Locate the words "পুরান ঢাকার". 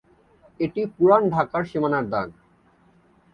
0.95-1.63